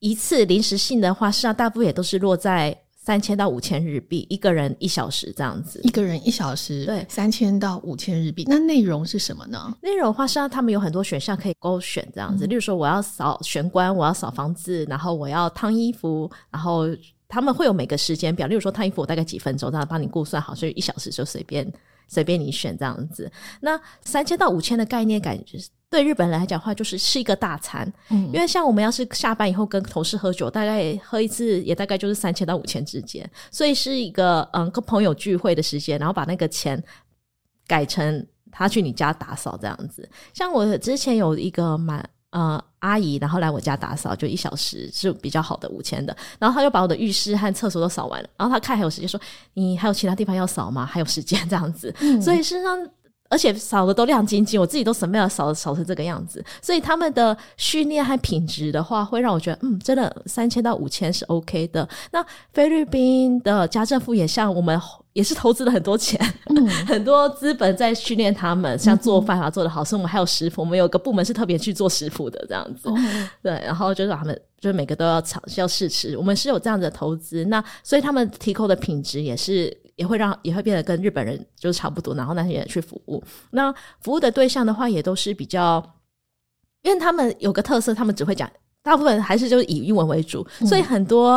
[0.00, 2.76] 一次临时性的话，实际上大部分也都是落在。
[3.04, 8.44] 三千到五千日币一个人一小时这样子，一个人一小时，对，三千到五千日币。
[8.46, 9.76] 那内容是什么呢？
[9.82, 12.46] 内容的话，上他们有很多选项可以勾选这样子。
[12.46, 16.84] 嗯、例如说，我要扫玄关，我要扫房子，然后我要烫衣服，然后
[17.28, 18.46] 他们会有每个时间表。
[18.46, 21.66] 例如说，烫衣服我大概几分钟，这样帮你估算好，所以一小时就随便
[22.12, 23.30] 随便你选这样子。
[23.60, 25.70] 那三千到五千的概念感觉是。
[25.92, 36.82] 对日本人来讲的话，就是吃一个大餐，嗯，因为像我们要是下班以后跟同事喝酒，大概喝一次也大概就是三千到五千之间，所以是一个嗯跟朋友聚会的时间，然后把那个钱
[37.66, 40.08] 改成他去你家打扫这样子。
[40.32, 49.18] 像我之前有一个蛮呃阿姨，然后来我家打扫，就一小时是比较好的五千的，然后他就把我的浴室和厕所都扫完了，然后他看还有时间说，
[49.54, 50.84] 你还有其他地方要扫吗？
[50.84, 52.78] 还有时间这样子，嗯，所以事实上。
[53.32, 61.88] 而且扫的都亮晶晶，我自己都准备了扫扫成这个样子，所以他们的训练和品质的话，会让我觉得，嗯，真的三千到五千是 OK 的。
[62.10, 64.78] 那菲律宾的家政妇也像我们，
[65.14, 72.90] 也是投资了很多钱，嗯、 很多资本在训练他们，像做饭啊做的好，所以我们还有食谱，我们有个部门是特别去做食谱的这样子。
[72.90, 72.94] 哦、
[73.42, 79.81] 对，然后就是他们就是每个都要尝要试吃，我们是有这样的投资，那所以他们提供的品质也是。
[80.02, 83.22] 也会让也会变得跟日本人就是差不多，然后那些人去服务。
[83.52, 85.80] 那服务的对象的话，也都是比较，
[86.82, 88.50] 因为他们有个特色，他们只会讲，
[88.82, 91.34] 大部分还是就是以英文为主，嗯、所以很多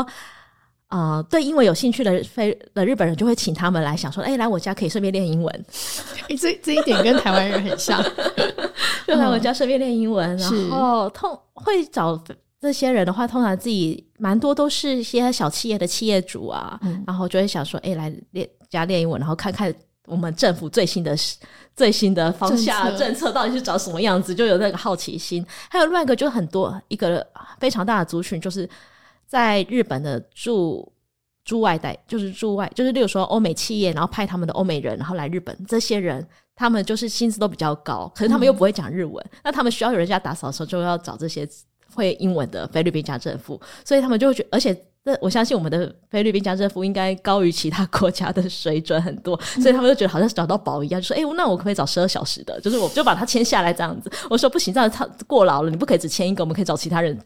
[0.88, 5.66] 啊、呃，对英文有兴趣的非的日本人就会请他们来，想说，哎，来我家可以顺便练英文。
[6.42, 8.04] 这这一点跟台湾人很像，
[9.06, 10.36] 就来我家顺便练英文。
[10.38, 12.18] 然后通会找
[12.66, 19.74] 这些人的话，通常自己蛮多都是一些小企业的企业主啊，嗯、然后就会想说，哎，来练家练英文，然后看看
[20.08, 21.16] 我们政府最新的
[21.76, 25.46] 最新的方向政策，政策到底是长什么样子，就有那个好奇心。
[25.70, 27.26] 还有另外一个就很多一个
[27.60, 28.68] 非常大的族群就是。
[29.28, 30.88] 在日本的驻
[31.44, 35.66] 驻外代就是驻外，就是例如说欧美企业，然后派他们的欧美人，然后来日本。
[35.68, 36.26] 这些人
[36.56, 41.46] 他们就是薪资都比较高，可是他们又不会讲日文，嗯、那他们需要有人家打扫的时候，就要找这些
[41.94, 43.60] 会英文的菲律宾家政妇。
[43.84, 52.60] 所以他们就会觉得，而且这我相信我们的菲律宾家政妇应该高于其他国家的水准很多，所以他们就觉得好像是找到宝一样，就说：“哎、欸，那我可不可以找十二小时的？
[52.62, 57.20] 就是我就把它签下来这样子。”我说：“不行，这样他过劳了，你不可以只签一个，我们可以找其他人。”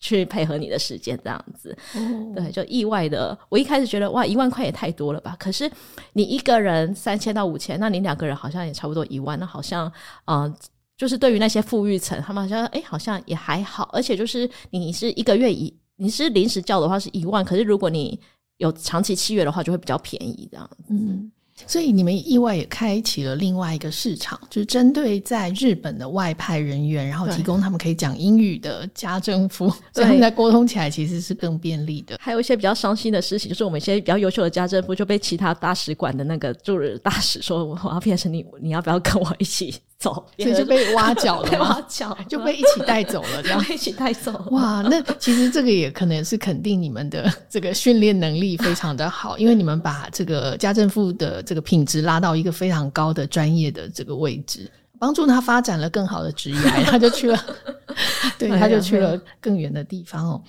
[0.00, 3.36] 去配合你的时间，这样子，哦、对，就意外的。
[3.48, 5.34] 我一开始觉得哇，一万块也太多了吧？
[5.40, 5.68] 可是
[6.12, 9.92] 你一个人三千到五千，那你两个人好像也差不多一万，那好像，
[10.26, 10.54] 嗯、呃，
[10.98, 13.88] 就是对于那些富裕层，他们好像，哎，好像也还好。
[13.92, 18.20] 而且就是你是一个月一，你是临时叫的话是一万，可是如果你
[18.58, 20.84] 有长期契约的话，就会比较便宜这样子。
[20.90, 21.30] 嗯。
[21.66, 32.16] 所以你们意外也开启了另外一个市场，就是针对在日本的外派人员，然后提供他们可以讲英语的家政妇，所以他们在沟通起来其实是更便利的。
[32.20, 44.32] 还有一些比较伤心的事情，就是我们一些比较优秀的家政妇就被其他大使馆的那个驻日大使说：“我要变成你，你要不要跟我一起？”走，所以就被挖角了，挖角就被一起带走了，这样 一起带走。
[44.52, 57.44] 哇，那其实这个也可能是肯定你们的这个训练能力非常的好，因为你们把这个家政妇的这个品质拉到一个非常高的专业的这个位置，帮助他发展了更好的职业，他就去了，
[58.38, 60.42] 对，他就去了更远的地方哦。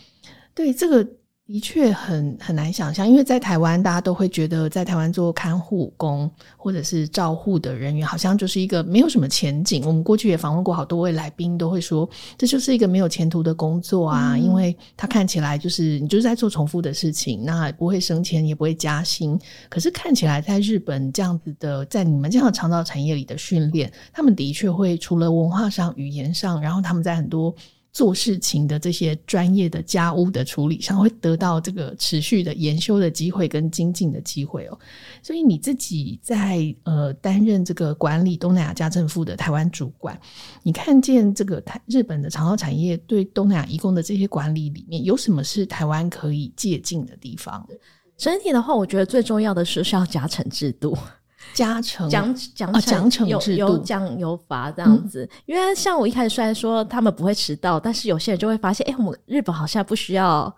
[0.53, 1.07] 对，这个。
[1.49, 9.83] 的确很很难想象，因为在台湾，大家都会觉得在台湾做看护工或者是照护的人员，好像就是一个没有什么前景。
[9.83, 12.07] 我们过去也访问过好多位来宾，都会说
[12.37, 19.35] 这就是一个没有前途的工作啊，嗯、因为他看起来就是你就是在做重复的事情，那不会升迁，也不会加薪。
[19.69, 27.51] 可是看起来在日本这样子的，在你们这样的长照产业里的训练，他们的确会除了文化上、语言上，然后他们在很多。
[27.99, 34.79] 做事情的这些专业的家务的处理上，会得到这个持续的研修的机会跟精进的机会哦。
[35.21, 40.17] 所以你自己在呃担任这个管理东南亚家政妇的台湾主管，
[40.63, 47.67] 你看见这个台日本的长照产业对东南亚移工的这些管理里面，有什么是台湾可以借鉴的地方？
[48.15, 50.97] 整体的话，我觉得最重要的是是要加成制度。
[51.53, 60.53] 加成奖奖奖惩制度有有奖有罚这样子，嗯、因为像我一开始虽然说他们不会迟到，但是有些人就会发现，哎、欸，我们日本好像不需要，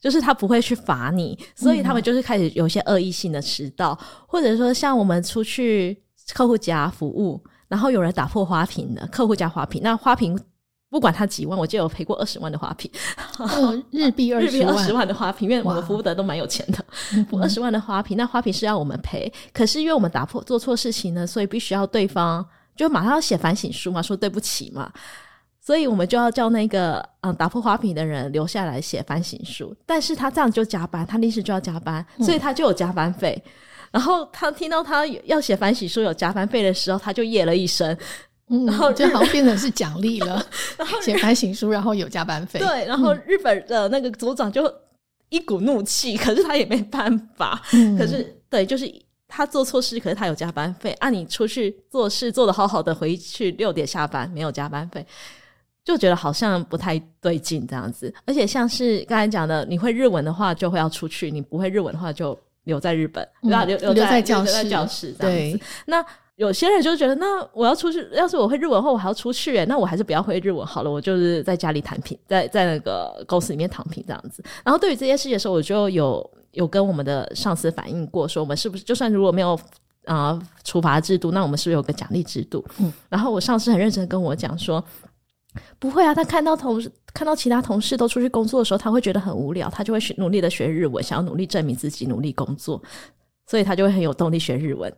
[0.00, 10.38] 就是他不会去罚你，所以他们就是开始有些恶意性的迟到，嗯、或者说像我们出去客户家服务，然后有人打破花瓶的客户家花瓶，那花瓶。
[10.94, 12.88] 不管他几万，我记得有赔过二十万的花瓶，
[13.38, 16.78] 哦、 日币二十万，二十万的花瓶，因为我们服务的都蛮有钱的，
[17.42, 24.88] 二十万的花瓶，那花瓶是要我们赔，可是因为我们打破做错事情呢，所以必须要对方就马上要写反省书嘛，说对不起嘛，
[25.60, 33.50] 所以我们就要叫那个嗯打破花瓶的人留下来写反省书，但是他这样就加班，他临时就要加班，所以他就有加班费，嗯、
[33.90, 37.98] 然后他听到他要写反省书有加班费的时候，他就耶了一声。
[38.48, 40.44] 嗯，然后就好像变成是奖励了，
[40.76, 42.60] 然后写反省书，然后有加班费。
[42.60, 44.70] 对，然后日本的那个组长就
[45.30, 47.62] 一股怒气，可是他也没办法。
[47.72, 48.92] 嗯、可是，对，就是
[49.26, 50.92] 他做错事，可是他有加班费。
[51.00, 55.04] 啊，你出去做事做得好好的，回去六点下班没有加班费，
[55.82, 58.12] 就觉得好像不太对劲这样子。
[58.26, 63.26] 而且像是刚才讲的，你会日文的话就会要出去，你不会日文的话就留在日本？
[63.40, 65.58] 留留在教室，留在教室这样子。
[65.58, 66.04] 对那。
[66.36, 74.42] 有些人就觉得，那我要出去，要是我会日文后，我还要出去，诶，那我还是不要会日文好了，我就是在家里躺平，在在那个公司里面躺平这样子。
[74.64, 79.54] 然后对于这件事情的时候，我就有有跟我们的上司反映过，说我们是不是就算如果没有
[80.06, 82.64] 啊、呃、处罚制度，那我们是不是有个奖励制度？
[82.80, 84.84] 嗯，然后我上司很认真跟我讲说，
[85.78, 92.82] 不会啊，他看到同事看到其他同事都出去工作的时候，他会觉得很无聊，他就会学努力的学日文，想要努力证明自己，努力工作，
[93.46, 94.92] 所以他就会很有动力学日文。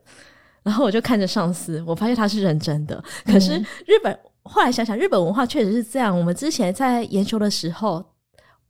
[0.66, 3.00] 然后我就看着上司，我发现他是认真的。
[3.24, 3.52] 可是
[3.87, 6.18] 日本、嗯、后来想想，日本文化确实是这样。
[6.18, 8.05] 我们之前在研究的时候，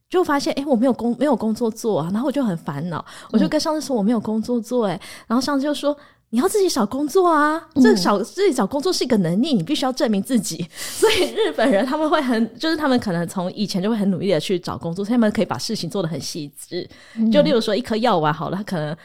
[0.07, 5.97] 就发现，哎，我没有工没有工作做啊，然后我就很烦恼，我就跟上司说我没有工作做，哎，然后上司就说
[6.29, 10.63] 你要自己找工作啊，这找自己找工作是一个能力，你必须要证明自己。
[10.77, 16.87] 所以日本人他们会很，就是他们可能从以前就会很努力的去找工作，所以他们可以把事情做得很细致。
[17.31, 18.95] 就例如说一颗药丸好了，他可能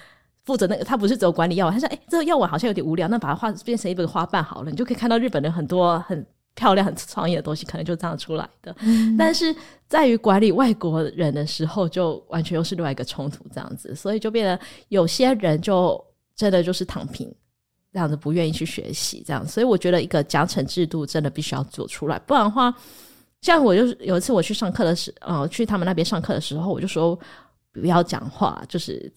[0.44, 6.24] 负责那个，他不是只有管理药丸，他说，哎，这个药丸好像有点无聊，那把它画变成一个花瓣好了，你就可以看到日本人很多很。
[6.54, 8.76] 漂亮、很创意的东西，可能就这样出来的。
[8.80, 9.56] 嗯、但是
[9.88, 15.98] 在于管理外国人的时候，就完全又是另外一个冲突，这样子，所以就变得有些人就
[16.36, 17.34] 真的就是躺平，
[17.90, 19.48] 这样子不愿意去学习，这样。
[19.48, 22.72] 所以我觉得一个奖惩制度真的必须要做出来，不然的话，
[23.40, 27.18] 像我就是有一次我去上课的时候，呃，去他们那边上课的时候，我就说。
[27.72, 29.10] 不要讲话，就是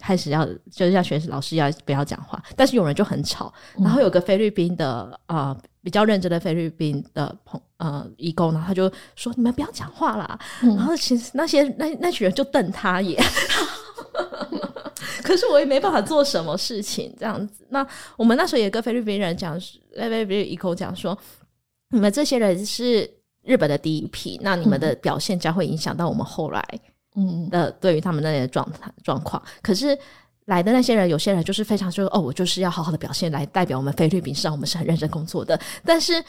[0.00, 13.22] 开始要就是要学老师要不要讲话，但是有人就很吵，然后有个菲律宾的呃比较认真的菲律宾的朋呃义工然后，他就说你们不要讲话啦，嗯、然后其实那些那那群人就瞪他也，
[15.22, 17.66] 可是我也没办法做什么事情这样子。
[17.68, 17.86] 那
[18.16, 19.60] 我们那时候也跟菲律宾人讲，
[19.94, 21.16] 菲律宾义工讲说，
[21.90, 23.10] 你们这些人是
[23.42, 26.64] 日本的第一批，那你们的表现将会影响到我们后来。
[26.72, 26.90] 嗯
[27.50, 29.98] 的，对于他们那里的状态状况，可是
[30.46, 35.58] 来的那些人，有些人就是非常说哦，我就是要好好的表现来代表我们菲律宾，上我们是很认真工作的。
[35.84, 36.22] 但是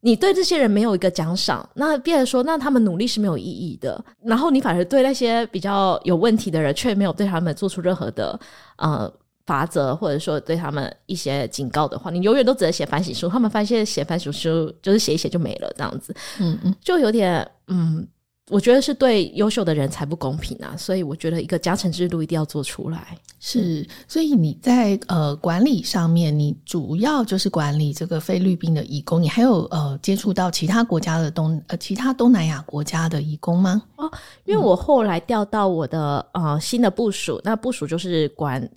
[0.00, 4.02] 你对这些人没有一个奖赏，那变成说，那他们努力是没有意义的。
[4.22, 8.38] 然后你反而对那些比较有问题的人，却没有对他们做出任何的
[8.76, 9.12] 呃
[9.46, 13.28] 罚则，或者说对他们一些警告的话，你永远都只能写反省书。
[13.28, 18.06] 他们发现写反省书就是写一写就没了，这样子，嗯嗯，就有点嗯。
[18.50, 23.16] 我觉得是对优秀的人才不公平啊，所以我觉得一个加成制度一定要做出来。
[23.38, 33.82] 是，所以你在呃管理上面，你主要就是管理这个菲律宾的义工，你还有呃接触到其他国家的东呃其他东南亚国家的义工吗？
[33.96, 34.10] 哦，
[34.44, 38.68] 因为我后来调到我的呃新的部署，那部署就是管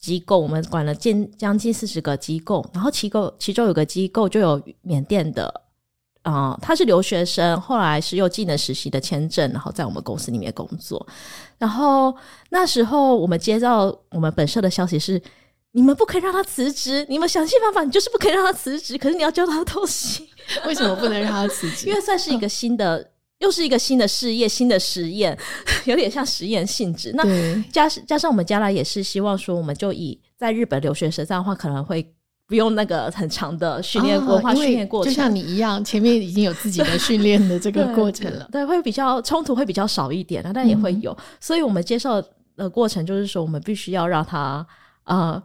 [0.00, 5.62] 机构，我们管了近将近四十个机构，然后其构其中有个机构就有缅甸的。
[6.22, 11.06] 啊、呃，他是留学生，后来是用技能实习的签证，然后在我们公司里面工作。
[11.58, 12.14] 然后
[12.50, 15.20] 那时候我们接到我们本社的消息是：
[15.72, 18.98] 你们不可以让他辞职，你们想尽办法，你就是不可以让他辞职。
[18.98, 20.28] 可是你要教他东西，
[20.66, 21.86] 为什么不能让他辞职？
[21.88, 23.06] 因为算是一个新的，哦、
[23.38, 25.38] 又是一个新的事业、新的实验，
[25.86, 27.12] 有点像实验性质。
[27.14, 27.24] 那
[27.72, 32.14] 加加上我们将来也是希望说，我们就以在日本留学生这样的话，可能会。
[32.50, 38.48] 不用那个很长的训练文化训练过程，就像你一样，前面已经有自己的训练的这个过程了。
[38.50, 41.12] 对，对，会比较冲突会比较少一点，但也会有。
[41.12, 42.20] 嗯、所以我们接受
[42.56, 44.66] 的过程就是说，我们必须要让他
[45.04, 45.40] 呃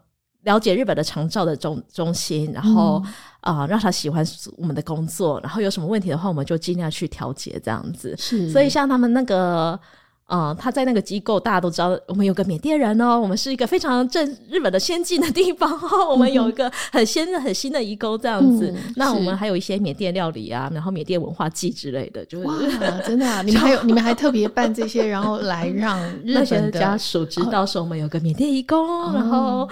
[0.46, 2.96] 了解日本的长照的中中心，然后
[3.42, 4.26] 啊、嗯呃、让他喜欢
[4.58, 8.16] 我们的工作，然后有什么问题的话，我们就尽量去调节这样子。
[8.18, 9.80] 是，所以像他们那个。
[10.26, 18.74] 啊、呃，他在那个机构，大家都知道，我们有个缅甸人哦，我们是一个非常正日本的先进的地方哦， 我们有一个很先进、很新的移工这样子。
[18.76, 22.58] 嗯、 那我们还有一些缅甸料理啊，然后缅甸文化祭之类的，就是哇，
[23.06, 23.44] 真的啊！
[23.44, 29.70] 你们还有你们还特别办这些，然后来让日本的家属知道说我们有个缅甸移工，哦、然后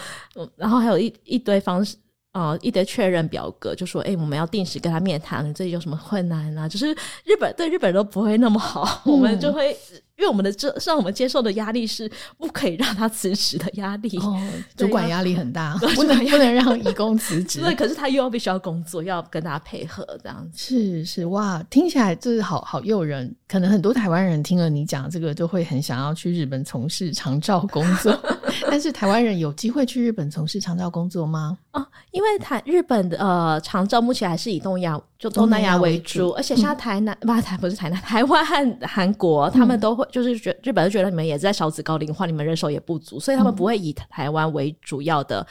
[0.55, 1.99] 然后还有一一堆方式啊、
[2.33, 6.67] 呃，一堆确认表格，就说哎，我们要定时跟他面谈，这里有什么困难啊？
[6.67, 6.91] 就是
[7.23, 9.75] 日本对日本人都不会那么好，嗯、我们就会。
[10.15, 14.39] 因为我们的这让我们接受的压力是不可以让他辞职的压力，哦，
[14.77, 17.59] 主管压力很大，不能不能让义工辞职。
[17.59, 20.57] 对，可是他又要必须要工作，要跟大家配合，这样子。
[20.57, 23.35] 是是哇，听起来就是好好诱人。
[23.47, 28.13] 可能很多台湾人听了你讲这个，就会很想要去日本从事长照工作。
[28.69, 31.57] 但是台湾人有机会去日本从事长照工作吗？
[31.71, 40.07] 哦，因为台日本的呃长照目前还是以东亚就东南亚为主，而且像台南，不台 不是台南，台湾和韩国他们都会。
[40.11, 45.45] 就是觉日本就觉得你们也在少子高龄化，你们人手也不足，所以他们不会以台湾为主要的、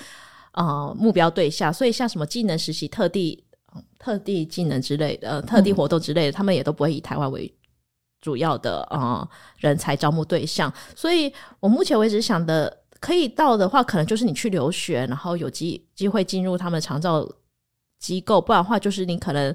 [0.52, 1.72] 嗯、呃目标对象。
[1.72, 3.42] 所以像什么技能实习、特地
[3.98, 7.52] 特地技能之类的、特地活动之类的，嗯、他们也都不会以台湾为
[8.20, 9.28] 主要的呃
[9.58, 10.72] 人才招募对象。
[10.94, 17.30] 所以我目前为止想的，可以到的话，可能就是你去留学，然后有机机会进入他们长照
[17.98, 19.54] 机构，不然的话就是你可能。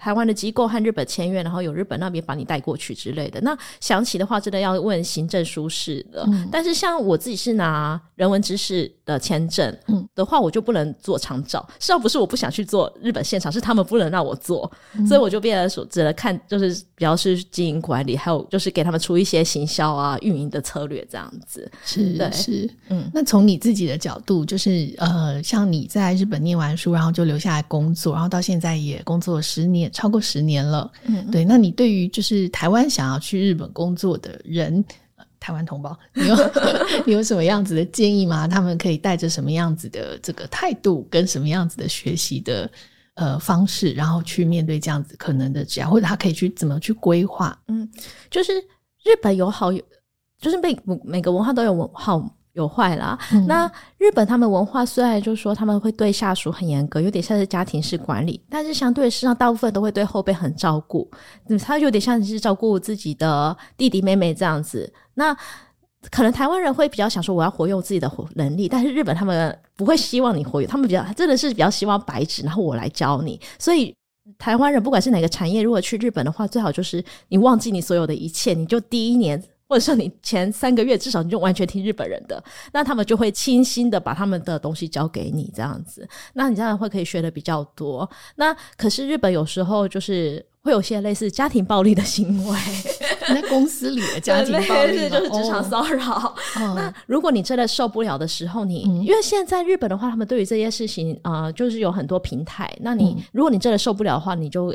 [0.00, 3.40] 台湾的机构和日本签约，然后有日本那边把你带过去之类的。
[3.40, 6.24] 那详细的话，真的要问行政书事的。
[6.28, 11.64] 嗯、但是像我自己是拿人文知识的签证，嗯，的话，我就不能做长照。
[11.74, 21.70] 实际上不是我不想去做日本现场，是他们不能让我做，嗯、所以我就变成说只能看，就是比较是经营管理，还有就是给他们出一些行销啊、运营的策略这样子。
[21.84, 23.08] 是对是，嗯。
[23.14, 30.90] 那从你自己的角度，就是呃，像你在日本念完书，然后就留下来工作，然后到现在也工作十年，超过十年了。
[31.04, 31.44] 嗯，对。
[31.44, 34.84] 那你对于就是台湾想要去日本工作的人，
[35.40, 36.36] 台湾同胞，你有
[37.06, 38.46] 你有什么样子的建议吗？
[38.46, 42.70] 他们可以带着什么样子的这个态度，跟什么样子的学习的
[43.14, 47.58] 呃方式，然后去面对这样子可能的只要，或者他可以去怎么去规划？
[47.68, 47.88] 嗯，
[48.30, 48.52] 就是
[49.04, 49.82] 日本有好有，
[50.40, 52.18] 就是每每个文化都有文好
[52.58, 53.18] 有坏啦。
[53.32, 61.08] 嗯、那日本他们文化虽然就是说他们会对下属很严格，有点像是家庭式管理，但是相对实际上大部分都会对后辈很照顾。
[61.48, 64.92] 嗯，他有点像是照顾自己的弟弟妹妹这样子。
[65.14, 65.34] 那
[66.10, 73.40] 可能台湾人会比较想说我要活用自己的能力，但是日本他们不会希望你活用，他们比较真的是比较希望白纸，然后我来教你。
[73.58, 73.94] 所以
[74.38, 82.42] 台湾人不管是哪个产业，如果去日本的话，最好就是你忘记你所有的一切，你就第一年或者说你前三个月至少你就完全听日本人的，
[82.72, 88.08] 那他们就会倾心的把他们的东西交给你这样子，那你这样会可以学的比较多。
[88.36, 90.44] 那可是日本有时候就是。
[90.60, 92.58] 会有些类似家庭暴力的行为，
[93.26, 96.34] 在公司里的家庭暴力就是职场骚扰。
[96.56, 96.74] Oh.
[96.76, 102.70] 那如果你真的受不了的时候你，你、嗯、因为现在日本的话，他们对于这些事情啊、呃，就是有很多平台。
[102.80, 104.74] 那你、嗯、如果你真的受不了的话，你就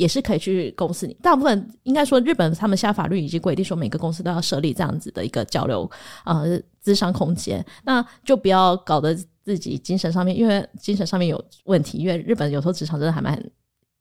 [0.00, 1.16] 也是可以去公司里。
[1.22, 5.90] 大部分应该说，日本他们现在法律已经规定说，每个公司都要设立这样子的一个交流
[6.24, 7.64] 呃资商空间。
[7.84, 11.98] 那就不要搞得自己精神上面，因为精神上面有问题。
[11.98, 13.40] 因为日本有时候职场真的还蛮。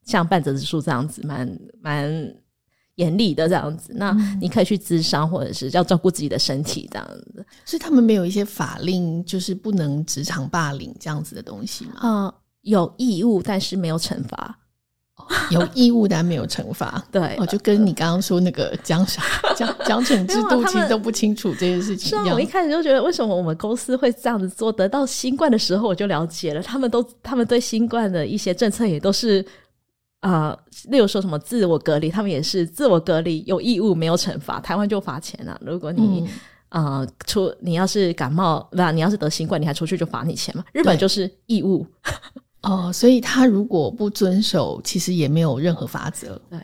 [0.06, 2.36] 像半泽直树这样子，蛮蛮
[2.96, 7.46] 严厉的这样子，那你可以去咨商，或者是要照顾自己的身体这样子。
[7.64, 12.00] 所以他们没有一些法令，就是不能职场霸凌这样子的东西吗？
[12.02, 14.58] 嗯、呃，有义务，但是没有惩罚。
[15.52, 17.04] 有义务，但没有惩罚。
[17.12, 19.24] 对，哦，就跟你刚刚说那个奖赏、
[19.56, 24.72] 奖奖惩制度，其实都不清楚这件事情我一开始就觉得，为什么我们公司会这样子做？
[24.72, 29.46] 得到新冠的时候，我就了解了，他们都他们对新冠的一些政策也都是。
[30.22, 30.60] 啊、呃，
[30.90, 34.60] 例如说什么自我隔离，他们也是自我隔离有义务，没有惩罚。
[34.60, 35.58] 台湾就罚钱了。
[35.66, 36.28] 如果你
[36.68, 40.66] 啊、嗯呃、出，你要是感冒，那你要是得新冠，你还出去就罚你钱嘛。
[40.74, 41.88] 日本就是义务
[42.62, 46.40] 哦，所以他如果不遵守，其实也没有任何法则。
[46.50, 46.60] 对，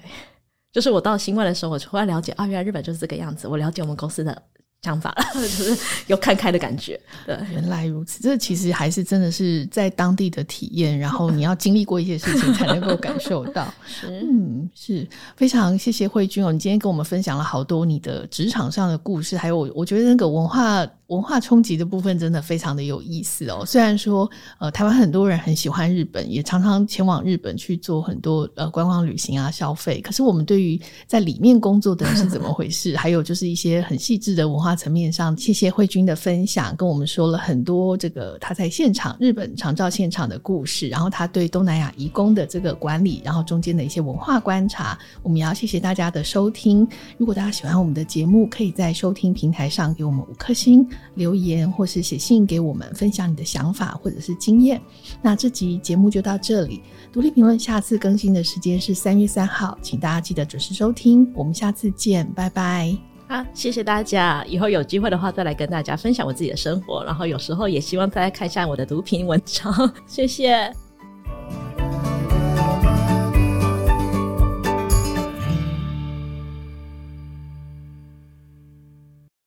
[0.72, 3.48] 就是我到新冠的时候，我突然了解啊，原来日本就是这个样子。
[3.48, 4.42] 我了解我们公司的。
[4.84, 5.76] 想法 就是
[6.06, 8.22] 有看开的感觉，对，原来如此。
[8.22, 13.68] 这其实还是真的是在当地的体验，然后你要经历过一些事情才能够感受到。
[13.88, 20.88] 是嗯，是非常谢谢慧君哦，你今天跟我们分享了好多你的职场上的故事，还有我我觉得那个文化。
[21.08, 23.64] 文化冲击的部分真的非常的有意思哦。
[23.66, 24.30] 虽然说，
[24.60, 30.02] 呃，台湾很多人很喜欢日本，也常常前往日本去做很多呃观光旅行啊、消费。
[30.02, 44.98] 可是，我们对于在里面工作的人是怎么回事， 还有就是一些很细致的文化层面上，谢谢慧君的分享，跟我们说了很多这个他在现场日本长照现场的故事，然后他对东南亚移工的这个管理，然后中间的一些文化观察。
[45.22, 46.88] 我们也要谢谢大家的收听。
[47.18, 50.88] 如果大家喜欢我们的节目，可以在收听平台上给我们五颗星。
[51.16, 54.82] 留言或是写信给我们，分享你的想法或者是经验。
[55.22, 56.82] 那这集节目就到这里。
[57.12, 61.32] 独立评论下次更新的时间是三月三号，请大家记得准时收听。
[61.34, 62.96] 我们下次见，拜拜。
[63.28, 64.46] 好，谢谢大家。
[64.46, 67.04] 以后有机会的话，再来跟大家分享我自己的生活。
[67.04, 69.74] 然后有时候也希望大家看一下我的读评文章。
[70.06, 70.85] 谢谢。